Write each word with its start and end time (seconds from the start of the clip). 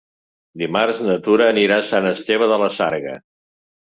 Dimarts 0.61 1.03
na 1.09 1.17
Tura 1.27 1.47
anirà 1.55 1.77
a 1.81 1.85
Sant 1.93 2.11
Esteve 2.15 2.49
de 2.53 2.59
la 2.67 2.71
Sarga. 2.79 3.15